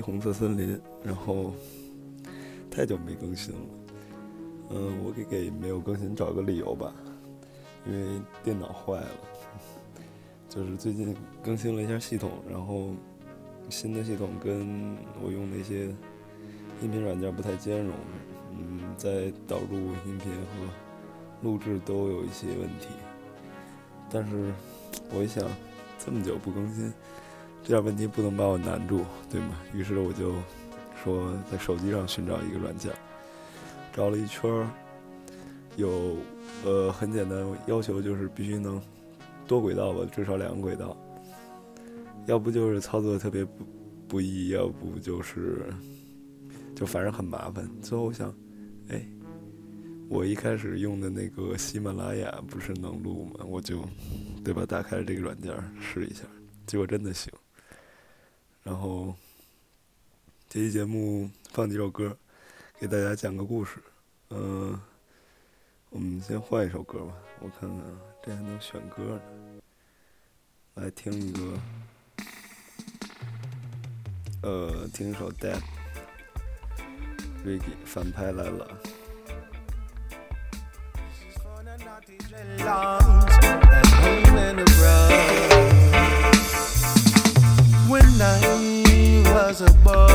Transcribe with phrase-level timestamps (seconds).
[0.00, 0.80] 红色森林。
[1.04, 1.52] 然后
[2.70, 3.60] 太久没更新了，
[4.70, 6.92] 嗯，我给给没有更新找个理由吧，
[7.86, 9.08] 因为电脑坏了，
[10.48, 12.90] 就是最近更新了一下系统，然后
[13.70, 15.86] 新的系统跟我用那些
[16.82, 17.94] 音频软件不太兼容，
[18.52, 19.76] 嗯，在导入
[20.06, 20.68] 音频和
[21.42, 22.88] 录制都有一些问题。
[24.10, 24.52] 但是
[25.14, 25.44] 我一想，
[25.98, 26.92] 这么久不更新。
[27.68, 29.60] 这点问题不能把我难住，对吗？
[29.74, 30.32] 于是我就
[31.04, 32.90] 说在手机上寻找一个软件，
[33.92, 34.50] 找了一圈，
[35.76, 36.16] 有
[36.64, 38.80] 呃很简单要求就是必须能
[39.46, 40.96] 多轨道吧，至少两个轨道，
[42.24, 43.66] 要不就是操作特别不
[44.08, 45.66] 不易，要不就是
[46.74, 47.68] 就反正很麻烦。
[47.82, 48.34] 最后我想，
[48.88, 49.06] 哎，
[50.08, 53.44] 我一开始用的那个喜马拉雅不是能录吗？
[53.46, 53.84] 我就
[54.42, 54.64] 对吧？
[54.64, 56.22] 打开这个软件试一下，
[56.66, 57.30] 结果真的行。
[58.68, 59.14] 然后，
[60.46, 62.14] 这期节目放几首歌，
[62.78, 63.82] 给大家讲个故事。
[64.28, 64.78] 嗯，
[65.88, 67.78] 我们先换一首歌吧，我看看
[68.22, 69.22] 这还能选歌呢。
[70.74, 71.58] 来听一个，
[74.42, 75.56] 呃，听一首《Dead》
[77.46, 78.68] ，Ricky 反派来了。
[89.60, 90.07] a.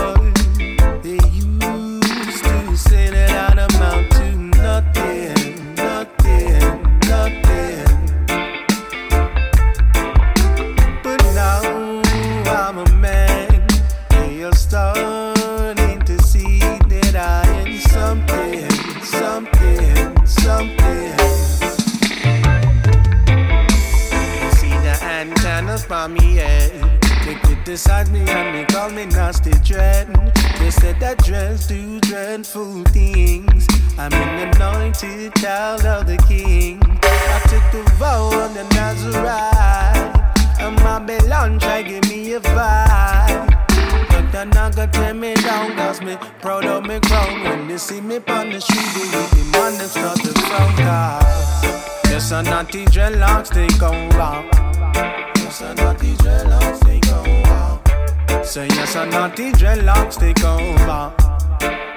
[54.34, 55.38] out.
[55.38, 58.44] Yes, I'm not the dreadlocks, they go.
[58.44, 60.58] Say yes, I'm not the dreadlocks, they go
[60.90, 61.14] out.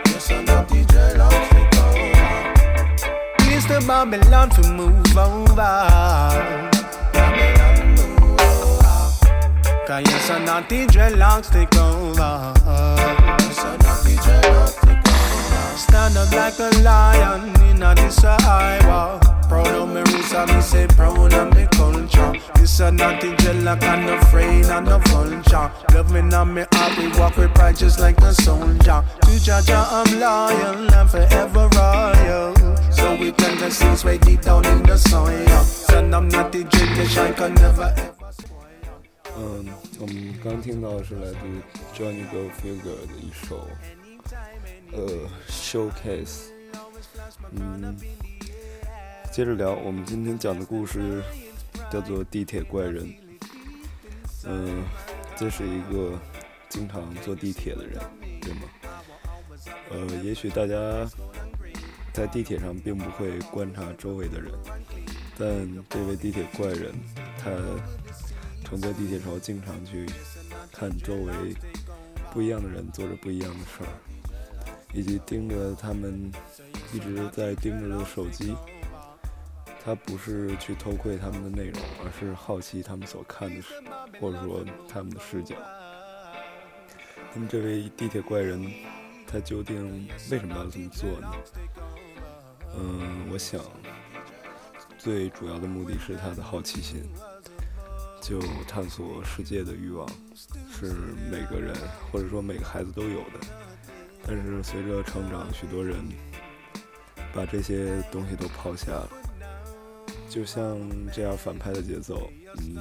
[0.07, 2.57] Yes, I got these dreadlocks, they go out.
[3.87, 5.57] Babylon to move over.
[9.87, 12.53] Cause yes, I not the dreadlocks take over.
[13.39, 15.77] Yes, I not the dreadlocks take over.
[15.79, 20.62] Stand up like a lion in a this highway Proud of me roots and me
[20.62, 22.34] say proud of me culture.
[22.56, 25.70] This a naughty jellock and afraid and no vulture.
[25.94, 29.04] Loving on me heart, we walk with pride just like a soldier.
[29.22, 32.56] To Jaja, I'm loyal and forever royal.
[32.92, 35.48] So we plant the seeds way deep down in the soil.
[35.64, 38.58] Son, I'm not the jelly shine can never ever spoil.
[39.38, 39.66] 嗯，
[40.00, 41.38] 我们刚听到的是来自
[41.94, 43.68] Johnny Go Figure 的一首
[44.94, 46.52] 呃 Showcase，
[47.52, 47.98] 嗯。
[49.37, 51.23] 接着聊，我们今天讲的故事
[51.93, 53.05] 叫做《地铁怪人》。
[54.47, 54.83] 嗯，
[55.37, 56.19] 这是一个
[56.71, 58.01] 经常坐地铁的人，
[58.41, 58.63] 对吗？
[59.91, 61.07] 呃，也许大家
[62.15, 64.51] 在地铁上并不会观察周围的人，
[65.39, 66.95] 但这位地铁怪人，
[67.39, 67.51] 他
[68.65, 70.07] 乘坐地铁时候经常去
[70.73, 71.55] 看周围
[72.33, 73.93] 不一样的人做着不一样的事儿，
[74.95, 76.33] 以及盯着他们
[76.91, 78.55] 一直在盯着的手机。
[79.87, 83.63] 他不是去偷窥他们的内容，而是好奇他们所看的，
[84.21, 85.55] 或者说他们的视角。
[87.33, 88.69] 那么，这位地铁怪人，
[89.29, 91.33] 他究竟为什么要这么做呢？
[92.77, 93.63] 嗯，我想，
[94.99, 97.05] 最主要的目的是他的好奇心，
[98.21, 100.05] 就探索世界的欲望，
[100.69, 100.87] 是
[101.31, 101.73] 每个人
[102.11, 103.39] 或者说每个孩子都有的。
[104.27, 105.97] 但是随着成长，许多人
[107.33, 109.09] 把这些东西都抛下了。
[110.37, 110.79] 就像
[111.11, 112.77] 这样反派的节奏，嗯，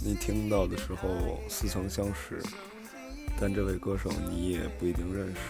[0.00, 1.08] 你听到的时候
[1.48, 2.40] 似曾相识，
[3.40, 5.40] 但这位歌手你也不一定认识。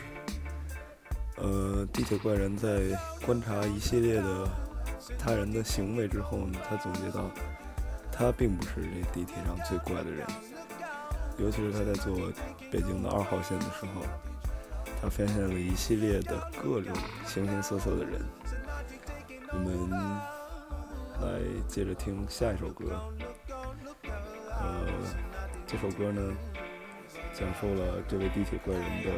[1.36, 2.80] 呃，地铁怪人在
[3.26, 4.48] 观察一系列的
[5.18, 7.30] 他人的行为之后呢，他总结到，
[8.10, 10.26] 他并不是这地铁上最怪的人，
[11.36, 12.32] 尤其是他在坐
[12.72, 14.00] 北京的二号线的时候，
[15.02, 18.22] 他发现了一系列的各种形形色色的人。
[19.52, 20.35] 我们。
[21.20, 23.00] 来接着听下一首歌，
[24.50, 24.86] 呃，
[25.66, 26.36] 这首歌呢，
[27.32, 29.10] 讲述了这位地铁怪人的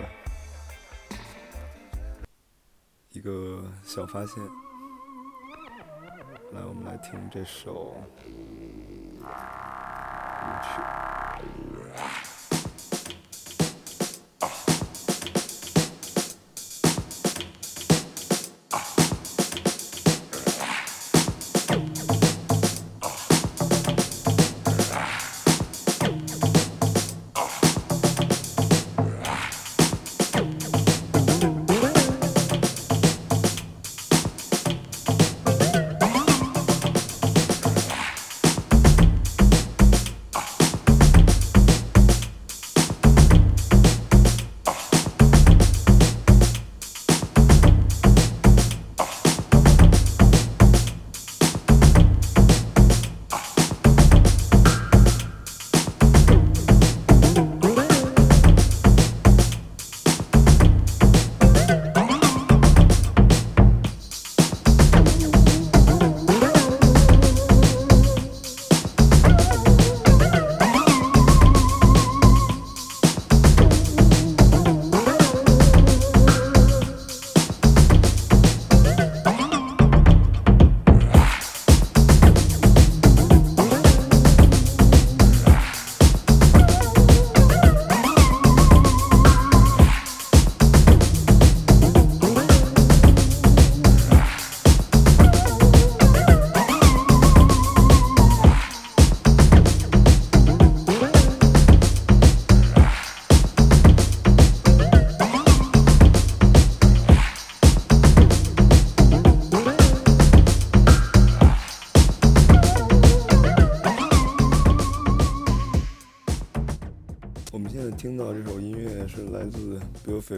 [3.10, 4.42] 一个小发现。
[6.52, 9.24] 来，我们来听这首舞
[10.62, 10.80] 曲。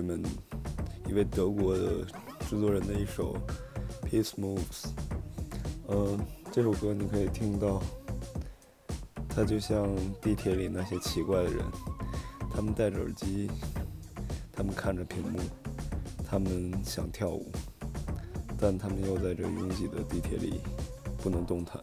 [0.01, 0.23] 费们
[1.07, 2.07] 一位德国的
[2.49, 3.37] 制作人的一首
[4.09, 4.59] 《Peace Moves》，
[5.89, 6.19] 嗯，
[6.51, 7.83] 这首歌你可以听到，
[9.29, 11.63] 它就像地铁里那些奇怪的人，
[12.51, 13.51] 他们戴着耳机，
[14.51, 15.39] 他们看着屏幕，
[16.25, 17.53] 他们想跳舞，
[18.59, 20.63] 但他们又在这拥挤的地铁里
[21.23, 21.79] 不能动弹。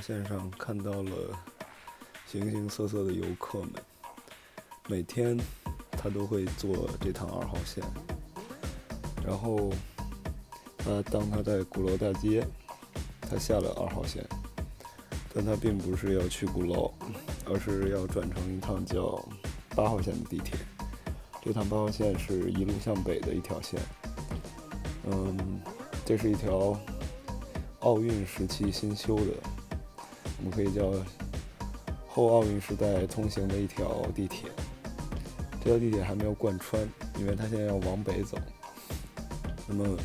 [0.00, 1.12] 线上看到了
[2.26, 3.72] 形形色色的游客们，
[4.88, 5.38] 每天
[5.90, 7.82] 他都会坐这趟二号线，
[9.24, 9.70] 然后
[10.76, 12.46] 他当他在鼓楼大街，
[13.20, 14.24] 他下了二号线，
[15.34, 16.92] 但他并不是要去鼓楼，
[17.46, 19.22] 而是要转乘一趟叫
[19.74, 20.58] 八号线的地铁。
[21.42, 23.80] 这趟八号线是一路向北的一条线，
[25.10, 25.60] 嗯，
[26.04, 26.78] 这是一条。
[27.82, 29.32] 奥运时期新修的，
[30.38, 30.92] 我们可以叫
[32.06, 34.48] 后奥运时代通行的一条地铁。
[35.60, 36.80] 这条地铁还没有贯穿，
[37.18, 38.38] 因为它现在要往北走。
[39.66, 39.96] 那么，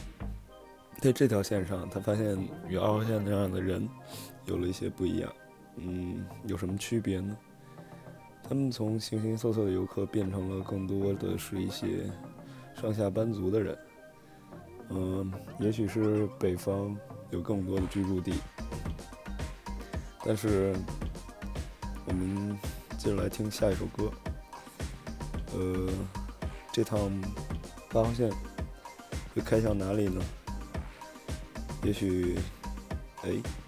[0.99, 2.37] 在这条线上，他发现
[2.67, 3.87] 与二号线那样的人
[4.45, 5.33] 有了一些不一样。
[5.77, 7.37] 嗯，有什么区别呢？
[8.43, 12.09] 他们从形形色色的游客变成了更多的是一些
[12.75, 13.77] 上下班族的人。
[14.89, 16.97] 嗯，也许是北方。
[17.31, 18.31] 有更多的居住地，
[20.25, 20.73] 但是
[22.05, 22.57] 我们
[22.97, 24.11] 接着来听下一首歌。
[25.53, 25.89] 呃，
[26.71, 27.11] 这趟
[27.89, 28.31] 八号线
[29.35, 30.21] 会开向哪里呢？
[31.83, 32.37] 也许，
[33.23, 33.62] 哎。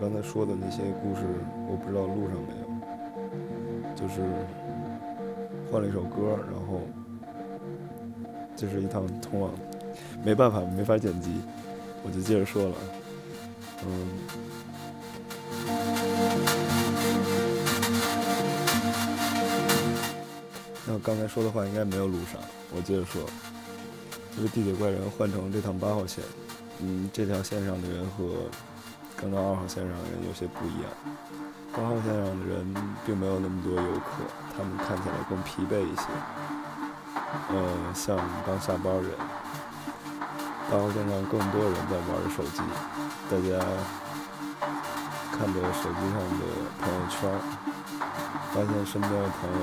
[0.00, 1.22] 刚才说的那些故事，
[1.68, 2.68] 我不知道录上没有。
[3.96, 4.20] 就是
[5.70, 6.82] 换了一首歌，然后
[8.54, 9.50] 这是一趟通往，
[10.24, 11.40] 没办法，没法剪辑，
[12.04, 12.74] 我就接着说了。
[13.84, 14.08] 嗯，
[20.86, 22.40] 那我刚才说的话应该没有录上，
[22.76, 23.20] 我接着说。
[24.36, 26.22] 这个地铁怪人换成这趟八号线，
[26.80, 28.48] 嗯，这条线上的人和。
[29.20, 30.86] 刚刚二号线上的人有些不一样，
[31.74, 34.22] 八号线上的人并没有那么多游客，
[34.56, 36.06] 他们看起来更疲惫一些，
[37.50, 39.10] 呃，像刚下班人。
[40.70, 42.62] 八号线上更多人在玩着手机，
[43.28, 43.58] 大家
[45.32, 46.46] 看着手机上的
[46.78, 47.18] 朋友圈，
[48.54, 49.58] 发现身边的朋友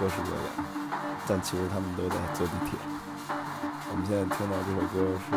[0.00, 0.64] 各式各样，
[1.28, 2.78] 但其实他们都在坐地铁。
[3.90, 4.96] 我们现在听到这首歌
[5.28, 5.36] 是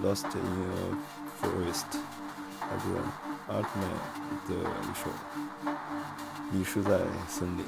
[0.06, 0.86] 《Lost in a
[1.42, 1.90] Forest》。
[2.68, 2.84] 还是
[3.48, 3.96] Altman
[4.48, 5.10] 的一首
[6.50, 7.64] 《迷失在森林》。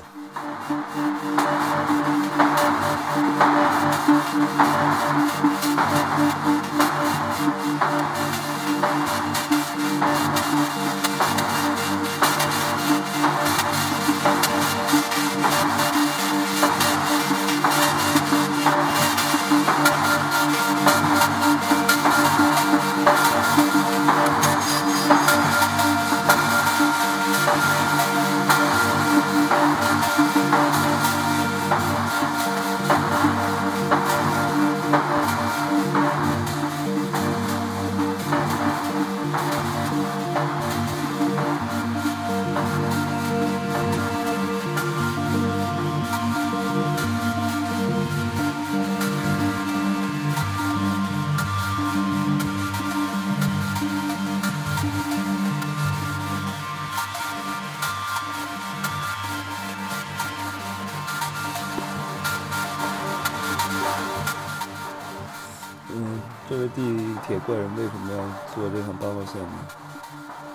[68.56, 69.48] 么要坐这趟八号线呢？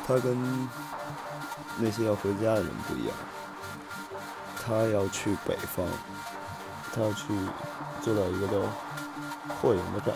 [0.08, 0.70] 他跟
[1.78, 3.16] 那些要回家的人不一样，
[4.64, 5.86] 他要去北方，
[6.94, 7.28] 他要去
[8.02, 8.54] 坐到一个叫
[9.62, 10.14] 霍营的站，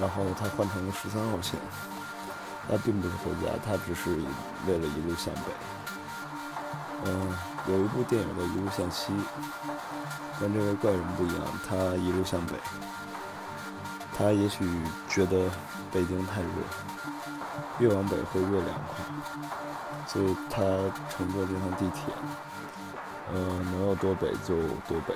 [0.00, 1.58] 然后他换成了十三号线。
[2.68, 4.10] 他并不是回家，他只是
[4.66, 5.52] 为了一路向北。
[7.04, 9.12] 嗯，有一部电影叫《一路向西》，
[10.40, 12.54] 跟这位怪人不一样，他一路向北。
[14.18, 14.68] 他也许
[15.08, 15.48] 觉得
[15.92, 16.48] 北京太热，
[17.78, 19.04] 越往北会越凉快，
[20.06, 20.60] 所以他
[21.10, 22.14] 乘坐这趟地铁，
[23.32, 23.40] 呃，
[23.72, 24.56] 能有多北就
[24.88, 25.14] 多北。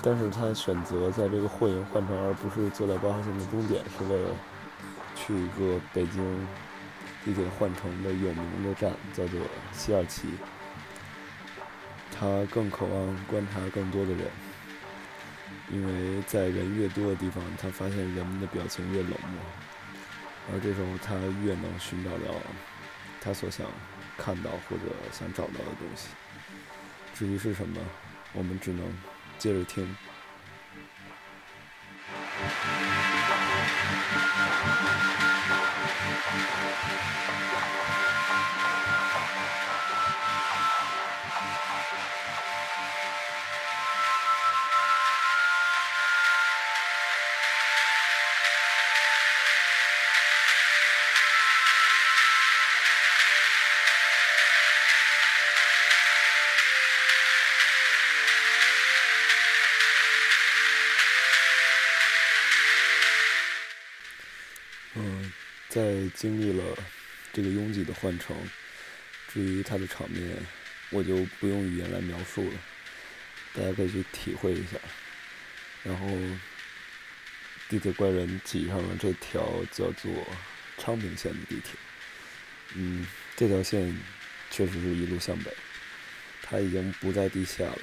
[0.00, 4.30] 但是他选择在这个霍营换乘，而不是坐在八号线的终点，是为了
[5.16, 6.46] 去一个北京
[7.24, 9.40] 地铁换乘的有名的站叫做
[9.72, 10.28] 西二旗。
[12.10, 14.26] 他更渴望观察更多的人，
[15.70, 19.40] 因为在人越多的地方，他发现人们的表情越冷漠，
[20.52, 22.34] 而这时候他越能寻找到
[23.20, 23.66] 他所想
[24.16, 26.08] 看到或者想找到的东西。
[27.14, 27.80] 至于是什么，
[28.32, 28.84] 我们只能
[29.38, 29.96] 接着听。
[65.78, 66.76] 在经历了
[67.32, 68.36] 这个拥挤的换乘，
[69.32, 70.36] 至于它的场面，
[70.90, 72.58] 我就不用语言来描述了，
[73.54, 74.76] 大家可以去体会一下。
[75.84, 76.08] 然后，
[77.68, 80.10] 地铁怪人挤上了这条叫做
[80.78, 81.78] 昌平线的地铁。
[82.74, 83.06] 嗯，
[83.36, 83.96] 这条线
[84.50, 85.56] 确实是一路向北，
[86.42, 87.78] 它已经不在地下了，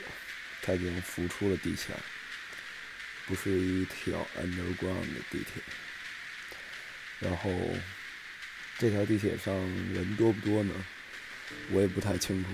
[0.61, 1.93] 它已经浮出了地下，
[3.25, 5.63] 不是一条 underground 的地铁。
[7.19, 7.49] 然后，
[8.77, 9.53] 这条地铁上
[9.93, 10.73] 人多不多呢？
[11.71, 12.49] 我也不太清楚，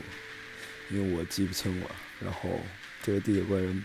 [0.92, 1.90] 因为我记不清了。
[2.22, 2.50] 然后，
[3.02, 3.84] 这个地铁怪人，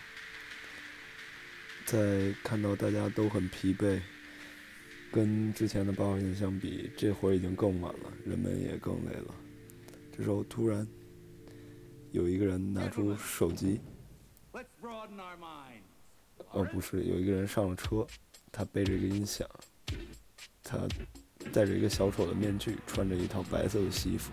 [1.85, 4.01] 在看到大家都很疲惫，
[5.11, 9.35] 跟之前的八号线相比，这会儿已经更晚了，人们也更累了。
[10.17, 10.87] 这时候突然，
[12.11, 13.81] 有一个人拿出手机，
[16.51, 18.07] 哦，不是，有一个人上了车，
[18.53, 19.49] 他背着一个音响。
[20.69, 20.77] 他
[21.53, 24.33] 戴着一个小丑的面具，穿着一套白色的西服，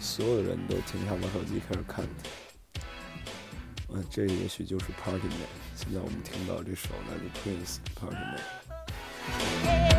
[0.00, 2.80] 所有的人都停下玩手机，开始看他。
[3.92, 5.46] 嗯，这也许就是 Party Man。
[5.76, 9.95] 现在我们听到这首来自 Prince Party Man。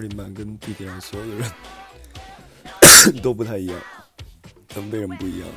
[0.00, 3.78] 觉得这个 Party Man 跟地铁上所有的人都不太一样，
[4.68, 5.54] 他们为什么不一样呢？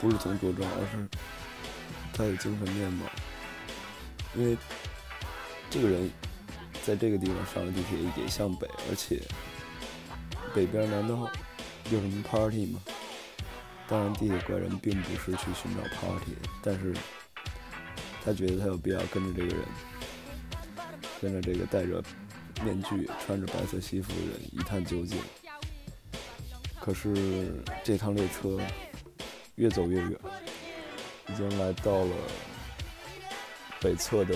[0.00, 1.08] 不是从着装，而是
[2.12, 3.06] 他的精神面貌。
[4.34, 4.56] 因为
[5.70, 6.10] 这个人
[6.84, 9.20] 在这个地方上了地铁也向北，而且
[10.54, 11.28] 北边难道
[11.90, 12.80] 有什么 Party 吗？
[13.88, 16.94] 当然，地铁怪人并不是去寻找 Party，但是
[18.24, 19.64] 他觉得他有必要跟着这个人。
[21.20, 22.00] 跟着这个带着
[22.64, 25.18] 面具、穿着白色西服的人一探究竟。
[26.80, 28.58] 可是这趟列车
[29.56, 30.12] 越走越远，
[31.28, 32.12] 已经来到了
[33.80, 34.34] 北侧的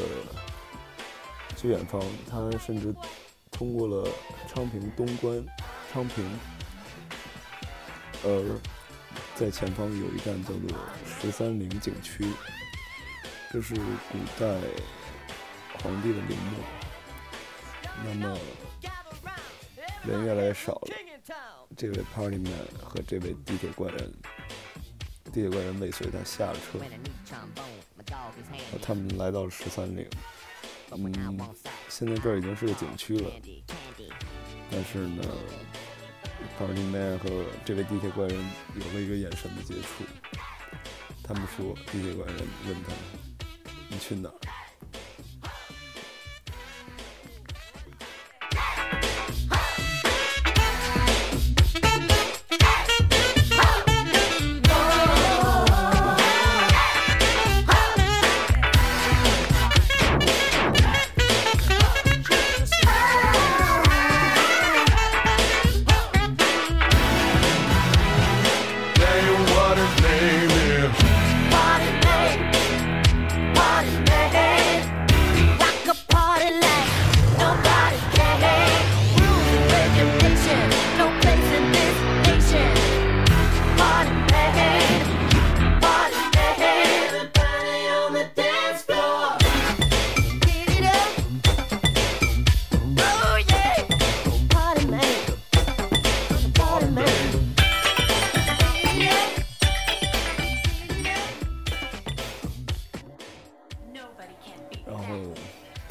[1.56, 2.02] 最远方。
[2.30, 2.94] 他甚至
[3.50, 4.08] 通过了
[4.48, 5.44] 昌平东关、
[5.92, 6.24] 昌平，
[8.24, 8.60] 而
[9.34, 12.26] 在前方有一站叫做十三陵景区，
[13.52, 14.56] 这是古代。
[15.82, 16.58] 皇帝的陵墓，
[18.04, 18.38] 那么
[20.04, 20.88] 人越来越少了。
[21.76, 24.12] 这位 Party Man 和这位地铁怪人
[25.32, 26.78] 地铁怪人尾随他下了车，
[28.82, 30.06] 他们来到了十三陵。
[30.90, 31.38] 嗯，
[31.88, 33.30] 现在这儿已经是个景区了，
[34.70, 35.22] 但是呢
[36.58, 38.36] p a r t y Man 和这位地铁怪人
[38.74, 40.04] 有了一个眼神的接触。
[41.22, 42.92] 他们说，地铁怪人问他
[43.88, 44.34] ：“你去哪儿？”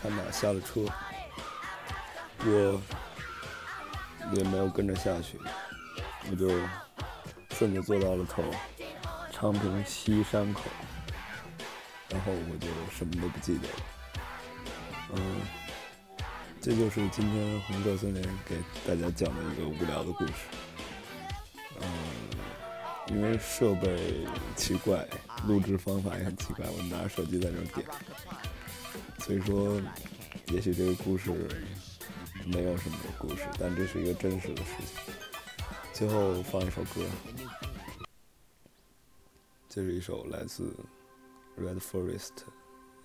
[0.01, 0.85] 他俩下了车，
[2.43, 2.81] 我
[4.33, 5.39] 也没有跟着下去，
[6.29, 6.49] 我就
[7.55, 8.43] 顺着坐到了头
[9.31, 10.61] 昌平西山口，
[12.09, 13.73] 然后我就什么都不记得了。
[15.13, 15.41] 嗯，
[16.61, 18.55] 这就是今天红色森林给
[18.87, 20.33] 大家讲的一个无聊的故事。
[21.81, 21.87] 嗯，
[23.07, 25.05] 因为设备奇怪，
[25.47, 27.85] 录制方法也很奇怪，我拿着手机在那点，
[29.31, 29.81] 所以说。
[30.47, 31.31] 也许这个故事
[32.45, 35.13] 没有什么故事，但这是一个真实的事情。
[35.93, 37.05] 最后放一首歌，
[39.69, 40.75] 这是一首来自
[41.57, 42.31] Red Forest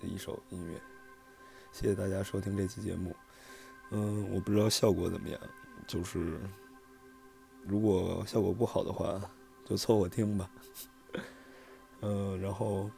[0.01, 0.81] 的一首音乐。
[1.71, 3.15] 谢谢大家收听这期节目。
[3.91, 5.39] 嗯，我不知道效果怎么样，
[5.87, 6.37] 就是
[7.63, 9.21] 如果效果不好的话，
[9.63, 10.51] 就凑合听吧。
[12.01, 12.89] 嗯，然后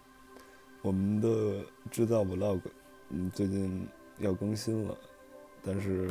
[0.82, 2.62] 我们的制造 Vlog，
[3.10, 3.88] 嗯，最近。
[4.22, 4.98] 要更新了，
[5.64, 6.10] 但是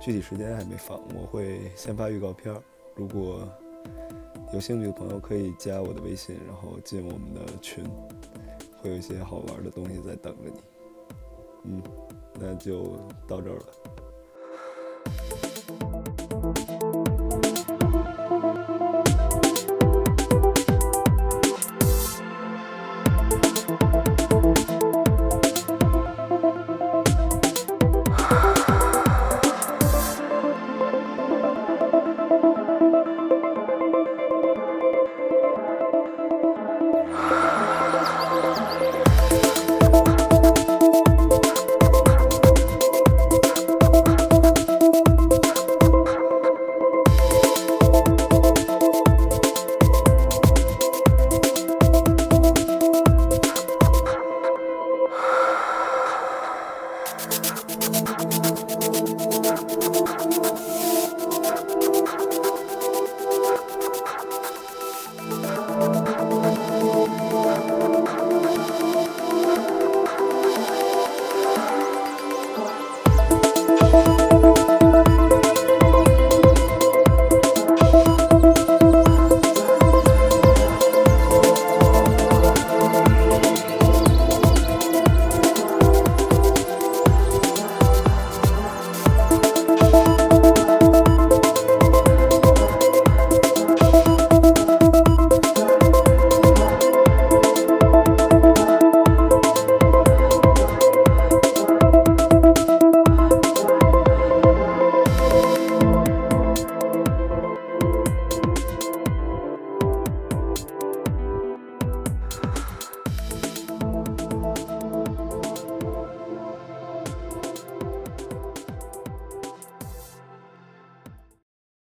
[0.00, 0.98] 具体时间还没放。
[1.14, 2.62] 我会先发预告片儿，
[2.94, 3.46] 如果
[4.54, 7.84] 有兴趣的朋友可以加我的微信，然后进我们的群，
[8.78, 10.60] 会有一些好玩的东西在等着你。
[11.64, 11.82] 嗯，
[12.40, 12.96] 那就
[13.28, 13.66] 到这儿了。